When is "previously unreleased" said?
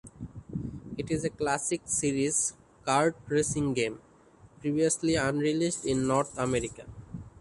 4.59-5.85